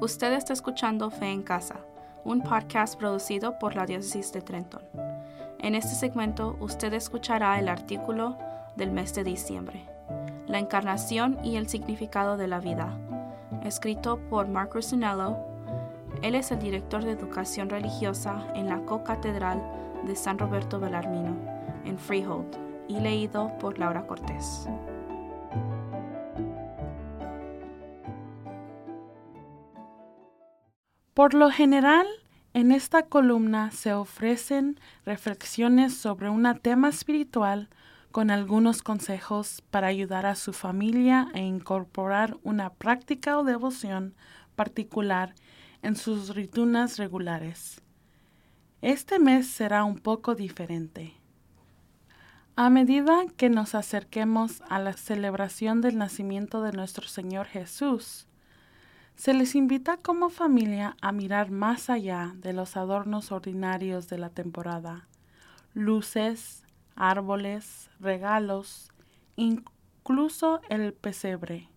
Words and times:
Usted 0.00 0.32
está 0.32 0.52
escuchando 0.52 1.10
Fe 1.10 1.30
en 1.30 1.42
Casa, 1.42 1.76
un 2.24 2.40
podcast 2.40 2.98
producido 2.98 3.58
por 3.58 3.76
la 3.76 3.86
Diócesis 3.86 4.32
de 4.32 4.40
Trenton. 4.40 4.82
En 5.58 5.74
este 5.74 5.94
segmento 5.94 6.56
usted 6.60 6.92
escuchará 6.94 7.58
el 7.58 7.68
artículo 7.68 8.36
del 8.76 8.90
mes 8.90 9.14
de 9.14 9.24
diciembre, 9.24 9.84
La 10.46 10.58
encarnación 10.58 11.38
y 11.42 11.56
el 11.56 11.68
significado 11.68 12.36
de 12.36 12.48
la 12.48 12.60
vida, 12.60 12.96
escrito 13.64 14.18
por 14.30 14.48
Mark 14.48 14.70
Rusinello. 14.74 15.36
Él 16.22 16.34
es 16.34 16.50
el 16.50 16.58
director 16.58 17.04
de 17.04 17.12
educación 17.12 17.68
religiosa 17.68 18.46
en 18.54 18.68
la 18.68 18.80
Co-Catedral 18.80 19.62
de 20.04 20.16
San 20.16 20.38
Roberto 20.38 20.80
Belarmino, 20.80 21.36
en 21.84 21.98
Freehold, 21.98 22.56
y 22.88 23.00
leído 23.00 23.52
por 23.58 23.78
Laura 23.78 24.06
Cortés. 24.06 24.68
Por 31.16 31.32
lo 31.32 31.50
general, 31.50 32.06
en 32.52 32.70
esta 32.72 33.04
columna 33.04 33.70
se 33.70 33.94
ofrecen 33.94 34.78
reflexiones 35.06 35.96
sobre 35.96 36.28
un 36.28 36.46
tema 36.60 36.90
espiritual 36.90 37.70
con 38.12 38.30
algunos 38.30 38.82
consejos 38.82 39.62
para 39.70 39.86
ayudar 39.86 40.26
a 40.26 40.34
su 40.34 40.52
familia 40.52 41.28
a 41.32 41.38
incorporar 41.38 42.36
una 42.42 42.68
práctica 42.68 43.38
o 43.38 43.44
devoción 43.44 44.14
particular 44.56 45.34
en 45.80 45.96
sus 45.96 46.34
ritunas 46.34 46.98
regulares. 46.98 47.80
Este 48.82 49.18
mes 49.18 49.46
será 49.46 49.84
un 49.84 49.98
poco 49.98 50.34
diferente. 50.34 51.14
A 52.56 52.68
medida 52.68 53.24
que 53.38 53.48
nos 53.48 53.74
acerquemos 53.74 54.62
a 54.68 54.78
la 54.80 54.92
celebración 54.92 55.80
del 55.80 55.96
nacimiento 55.96 56.60
de 56.60 56.72
nuestro 56.72 57.08
Señor 57.08 57.46
Jesús, 57.46 58.28
se 59.16 59.32
les 59.32 59.54
invita 59.54 59.96
como 59.96 60.28
familia 60.28 60.96
a 61.00 61.10
mirar 61.10 61.50
más 61.50 61.88
allá 61.88 62.34
de 62.36 62.52
los 62.52 62.76
adornos 62.76 63.32
ordinarios 63.32 64.08
de 64.08 64.18
la 64.18 64.28
temporada, 64.28 65.08
luces, 65.72 66.64
árboles, 66.94 67.90
regalos, 67.98 68.92
incluso 69.36 70.60
el 70.68 70.92
pesebre, 70.92 71.70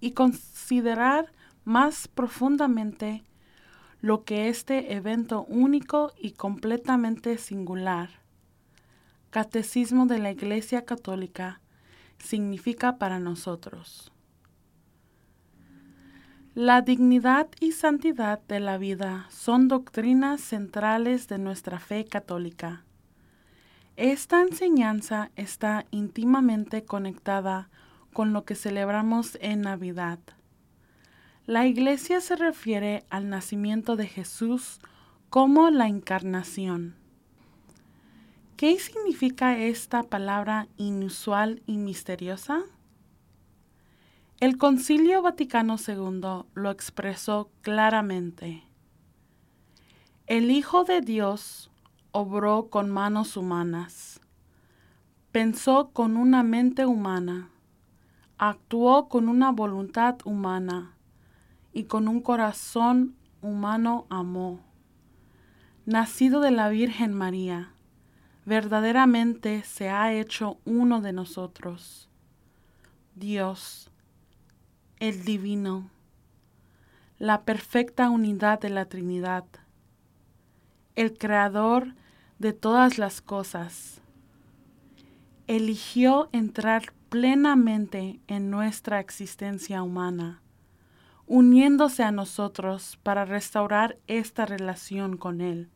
y 0.00 0.12
considerar 0.12 1.32
más 1.64 2.08
profundamente 2.08 3.22
lo 4.00 4.24
que 4.24 4.48
este 4.48 4.94
evento 4.94 5.44
único 5.44 6.12
y 6.18 6.32
completamente 6.32 7.38
singular, 7.38 8.20
Catecismo 9.30 10.06
de 10.06 10.18
la 10.18 10.32
Iglesia 10.32 10.84
Católica, 10.84 11.60
significa 12.18 12.98
para 12.98 13.20
nosotros. 13.20 14.10
La 16.56 16.82
dignidad 16.82 17.46
y 17.60 17.70
santidad 17.70 18.40
de 18.48 18.58
la 18.58 18.76
vida 18.76 19.26
son 19.30 19.68
doctrinas 19.68 20.40
centrales 20.40 21.28
de 21.28 21.38
nuestra 21.38 21.78
fe 21.78 22.04
católica. 22.04 22.82
Esta 23.96 24.42
enseñanza 24.42 25.30
está 25.36 25.86
íntimamente 25.92 26.84
conectada 26.84 27.70
con 28.12 28.32
lo 28.32 28.44
que 28.44 28.56
celebramos 28.56 29.38
en 29.40 29.60
Navidad. 29.60 30.18
La 31.46 31.68
Iglesia 31.68 32.20
se 32.20 32.34
refiere 32.34 33.04
al 33.10 33.28
nacimiento 33.28 33.94
de 33.94 34.08
Jesús 34.08 34.80
como 35.28 35.70
la 35.70 35.86
encarnación. 35.86 36.96
¿Qué 38.56 38.76
significa 38.80 39.56
esta 39.56 40.02
palabra 40.02 40.66
inusual 40.76 41.62
y 41.66 41.78
misteriosa? 41.78 42.64
El 44.40 44.56
Concilio 44.56 45.20
Vaticano 45.20 45.76
II 45.76 46.46
lo 46.54 46.70
expresó 46.70 47.50
claramente. 47.60 48.64
El 50.26 50.50
Hijo 50.50 50.84
de 50.84 51.02
Dios 51.02 51.70
obró 52.12 52.70
con 52.70 52.88
manos 52.88 53.36
humanas, 53.36 54.18
pensó 55.30 55.90
con 55.90 56.16
una 56.16 56.42
mente 56.42 56.86
humana, 56.86 57.50
actuó 58.38 59.10
con 59.10 59.28
una 59.28 59.52
voluntad 59.52 60.16
humana 60.24 60.96
y 61.74 61.84
con 61.84 62.08
un 62.08 62.22
corazón 62.22 63.16
humano 63.42 64.06
amó. 64.08 64.60
Nacido 65.84 66.40
de 66.40 66.50
la 66.50 66.70
Virgen 66.70 67.12
María, 67.12 67.74
verdaderamente 68.46 69.64
se 69.64 69.90
ha 69.90 70.14
hecho 70.14 70.56
uno 70.64 71.02
de 71.02 71.12
nosotros. 71.12 72.08
Dios 73.14 73.89
el 75.00 75.24
divino, 75.24 75.88
la 77.18 77.42
perfecta 77.44 78.10
unidad 78.10 78.60
de 78.60 78.68
la 78.68 78.84
Trinidad, 78.84 79.46
el 80.94 81.16
creador 81.16 81.94
de 82.38 82.52
todas 82.52 82.98
las 82.98 83.22
cosas, 83.22 84.02
eligió 85.46 86.28
entrar 86.32 86.92
plenamente 87.08 88.20
en 88.26 88.50
nuestra 88.50 89.00
existencia 89.00 89.82
humana, 89.82 90.42
uniéndose 91.26 92.02
a 92.02 92.12
nosotros 92.12 92.98
para 93.02 93.24
restaurar 93.24 93.96
esta 94.06 94.44
relación 94.44 95.16
con 95.16 95.40
Él 95.40 95.70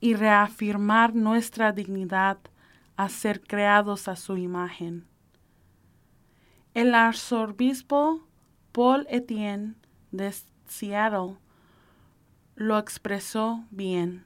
y 0.00 0.14
reafirmar 0.14 1.14
nuestra 1.14 1.72
dignidad 1.72 2.38
a 2.96 3.10
ser 3.10 3.42
creados 3.42 4.08
a 4.08 4.16
su 4.16 4.38
imagen. 4.38 5.06
El 6.72 6.94
arzobispo 6.94 8.27
Paul 8.78 9.08
Etienne 9.10 9.74
de 10.12 10.32
Seattle 10.68 11.34
lo 12.54 12.78
expresó 12.78 13.64
bien. 13.72 14.24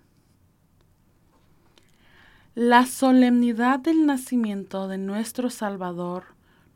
La 2.55 2.85
solemnidad 2.85 3.79
del 3.81 4.05
nacimiento 4.05 4.89
de 4.89 4.99
nuestro 4.99 5.49
Salvador 5.49 6.25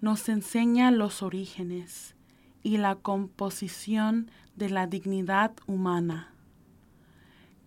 nos 0.01 0.31
enseña 0.31 0.91
los 0.91 1.23
orígenes 1.23 2.17
y 2.63 2.79
la 2.79 2.95
composición 2.95 4.31
de 4.55 4.71
la 4.71 4.87
dignidad 4.87 5.53
humana. 5.67 6.33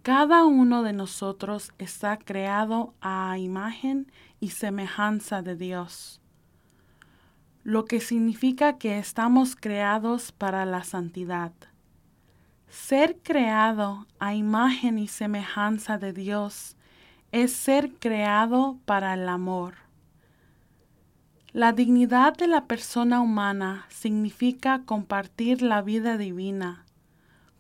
Cada 0.02 0.44
uno 0.44 0.82
de 0.82 0.94
nosotros 0.94 1.72
está 1.78 2.18
creado 2.18 2.96
a 3.00 3.38
imagen 3.38 4.12
y 4.40 4.50
semejanza 4.50 5.44
de 5.44 5.56
Dios 5.56 6.19
lo 7.70 7.86
que 7.86 8.00
significa 8.00 8.80
que 8.80 8.98
estamos 8.98 9.56
creados 9.56 10.32
para 10.32 10.66
la 10.66 10.84
santidad. 10.84 11.52
Ser 12.68 13.20
creado 13.22 14.08
a 14.18 14.34
imagen 14.34 14.98
y 14.98 15.08
semejanza 15.08 16.00
de 16.00 16.12
Dios 16.12 16.78
es 17.32 17.52
ser 17.52 17.94
creado 18.00 18.80
para 18.86 19.14
el 19.14 19.30
amor. 19.30 19.76
La 21.52 21.72
dignidad 21.72 22.36
de 22.36 22.48
la 22.48 22.66
persona 22.66 23.22
humana 23.22 23.86
significa 23.90 24.82
compartir 24.84 25.62
la 25.62 25.84
vida 25.84 26.18
divina, 26.18 26.86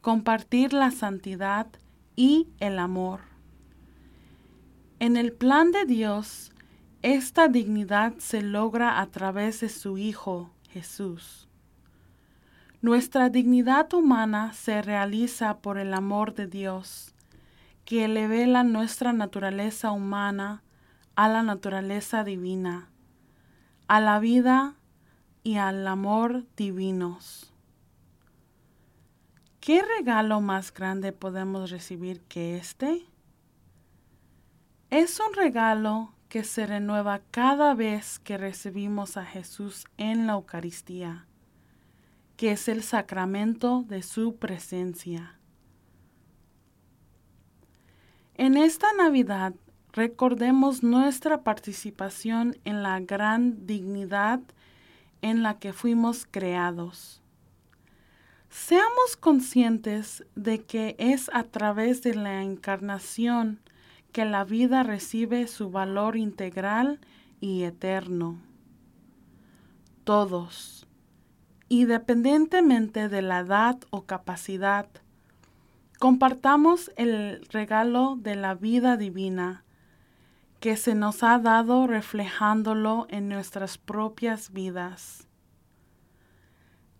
compartir 0.02 0.74
la 0.74 0.90
santidad 0.90 1.68
y 2.16 2.48
el 2.60 2.80
amor. 2.80 3.20
En 4.98 5.18
el 5.18 5.34
plan 5.34 5.72
de 5.72 5.86
Dios, 5.86 6.52
esta 7.02 7.48
dignidad 7.48 8.18
se 8.18 8.42
logra 8.42 9.00
a 9.00 9.06
través 9.06 9.62
de 9.62 9.70
su 9.70 9.98
Hijo 9.98 10.52
Jesús. 10.70 11.48
Nuestra 12.82 13.30
dignidad 13.30 13.94
humana 13.94 14.52
se 14.54 14.82
realiza 14.82 15.60
por 15.60 15.78
el 15.78 15.94
amor 15.94 16.34
de 16.34 16.48
Dios, 16.48 17.14
que 17.86 18.06
eleva 18.06 18.64
nuestra 18.64 19.14
naturaleza 19.14 19.92
humana 19.92 20.62
a 21.16 21.30
la 21.30 21.42
naturaleza 21.42 22.24
divina, 22.24 22.90
a 23.88 24.02
la 24.02 24.20
vida 24.20 24.76
y 25.44 25.56
al 25.56 25.88
amor 25.88 26.46
divinos. 26.58 27.54
¿Qué 29.62 29.84
regalo 29.98 30.42
más 30.42 30.74
grande 30.74 31.14
podemos 31.14 31.72
recibir 31.72 32.22
que 32.24 32.58
este? 32.58 33.06
Es 34.90 35.20
un 35.20 35.34
regalo 35.34 36.14
que 36.30 36.44
se 36.44 36.68
renueva 36.68 37.22
cada 37.32 37.74
vez 37.74 38.20
que 38.20 38.38
recibimos 38.38 39.18
a 39.18 39.26
Jesús 39.26 39.86
en 39.98 40.28
la 40.28 40.34
Eucaristía, 40.34 41.26
que 42.38 42.52
es 42.52 42.68
el 42.68 42.84
sacramento 42.84 43.84
de 43.88 44.04
su 44.04 44.36
presencia. 44.36 45.40
En 48.36 48.56
esta 48.56 48.94
Navidad 48.94 49.54
recordemos 49.92 50.84
nuestra 50.84 51.42
participación 51.42 52.58
en 52.64 52.84
la 52.84 53.00
gran 53.00 53.66
dignidad 53.66 54.40
en 55.22 55.42
la 55.44 55.58
que 55.58 55.74
fuimos 55.74 56.28
creados. 56.30 57.22
Seamos 58.50 59.18
conscientes 59.20 60.24
de 60.36 60.64
que 60.64 60.96
es 61.00 61.30
a 61.34 61.44
través 61.44 62.02
de 62.04 62.16
la 62.16 62.44
encarnación 62.44 63.60
que 64.12 64.26
la 64.26 64.44
vida 64.44 64.84
recibe 64.84 65.48
su 65.48 65.70
valor 65.70 66.18
integral 66.18 67.00
y 67.40 67.64
eterno. 67.64 68.40
Todos, 70.04 70.88
independientemente 71.68 73.10
de 73.10 73.22
la 73.22 73.40
edad 73.40 73.78
o 73.92 74.04
capacidad. 74.04 74.88
Compartamos 76.00 76.92
el 76.96 77.46
regalo 77.52 78.16
de 78.18 78.36
la 78.36 78.56
vida 78.56 78.98
divina 78.98 79.64
que 80.60 80.76
se 80.76 80.96
nos 80.96 81.24
ha 81.24 81.40
dado 81.40 81.88
reflejándolo 81.88 83.08
en 83.10 83.30
nuestras 83.30 83.78
propias 83.78 84.52
vidas. 84.52 85.28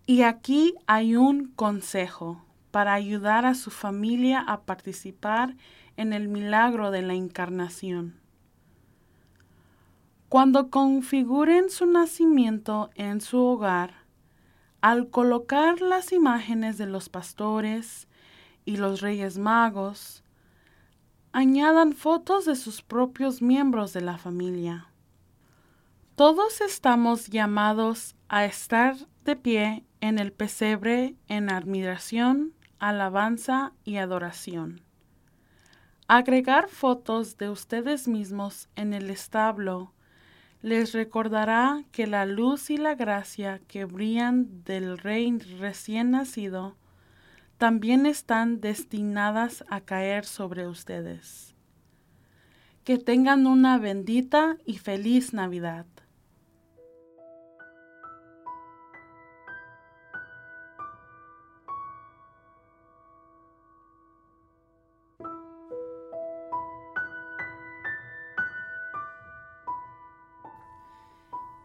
Y 0.06 0.22
aquí 0.22 0.76
hay 0.88 1.16
un 1.16 1.48
consejo 1.50 2.46
para 2.72 2.94
ayudar 2.94 3.46
a 3.46 3.56
su 3.56 3.72
familia 3.72 4.40
a 4.40 4.62
participar 4.62 5.56
en 5.98 6.14
el 6.14 6.28
milagro 6.28 6.92
de 6.92 7.02
la 7.02 7.14
encarnación. 7.14 8.20
Cuando 10.30 10.70
configuren 10.70 11.70
su 11.70 11.88
nacimiento 11.88 12.92
en 12.96 13.20
su 13.20 13.40
hogar, 13.40 14.06
al 14.82 15.10
colocar 15.10 15.82
las 15.82 16.12
imágenes 16.12 16.78
de 16.78 16.86
los 16.86 17.10
pastores 17.10 18.08
y 18.64 18.78
los 18.78 19.02
reyes 19.02 19.38
magos, 19.38 20.24
añadan 21.32 21.94
fotos 21.94 22.46
de 22.46 22.56
sus 22.56 22.82
propios 22.82 23.42
miembros 23.42 23.94
de 23.94 24.02
la 24.02 24.18
familia. 24.18 24.88
Todos 26.16 26.62
estamos 26.62 27.28
llamados 27.28 28.16
a 28.28 28.46
estar 28.46 28.96
de 29.26 29.36
pie 29.36 29.86
en 30.02 30.20
el 30.20 30.32
pesebre 30.32 31.16
en 31.28 31.50
admiración, 31.50 32.54
alabanza 32.80 33.74
y 33.84 33.98
adoración. 33.98 34.82
Agregar 36.08 36.70
fotos 36.70 37.38
de 37.38 37.50
ustedes 37.50 38.08
mismos 38.08 38.68
en 38.76 38.94
el 38.94 39.10
establo 39.10 39.94
les 40.62 40.94
recordará 40.94 41.84
que 41.92 42.08
la 42.08 42.26
luz 42.26 42.70
y 42.70 42.78
la 42.78 42.96
gracia 42.96 43.62
que 43.68 43.86
brillan 43.86 44.64
del 44.66 44.98
Rey 44.98 45.38
recién 45.60 46.12
nacido 46.12 46.76
también 47.58 48.06
están 48.06 48.60
destinadas 48.60 49.64
a 49.70 49.82
caer 49.82 50.26
sobre 50.26 50.68
ustedes. 50.68 51.56
Que 52.84 52.98
tengan 52.98 53.48
una 53.48 53.78
bendita 53.78 54.58
y 54.66 54.78
feliz 54.78 55.34
Navidad. 55.34 55.86